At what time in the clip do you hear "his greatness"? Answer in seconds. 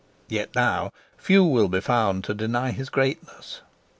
2.71-3.61